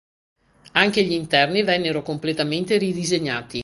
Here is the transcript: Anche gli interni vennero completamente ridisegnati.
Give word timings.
Anche 0.71 1.03
gli 1.03 1.11
interni 1.11 1.61
vennero 1.61 2.01
completamente 2.01 2.77
ridisegnati. 2.79 3.59